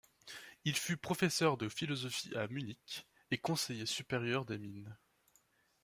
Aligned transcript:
Il 0.65 0.75
fut 0.75 0.97
professeur 0.97 1.57
de 1.57 1.69
philosophie 1.69 2.33
à 2.35 2.47
Munich 2.47 3.05
et 3.29 3.37
conseiller 3.37 3.85
supérieur 3.85 4.45
des 4.45 4.57
mines. 4.57 4.97